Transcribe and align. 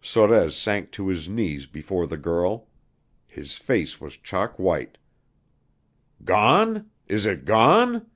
Sorez 0.00 0.52
sank 0.54 0.92
to 0.92 1.08
his 1.08 1.28
knees 1.28 1.66
before 1.66 2.06
the 2.06 2.16
girl. 2.16 2.68
His 3.26 3.56
face 3.56 4.00
was 4.00 4.16
chalk 4.16 4.56
white. 4.56 4.98
"Gone? 6.24 6.88
Is 7.08 7.26
it 7.26 7.44
gone?" 7.44 8.06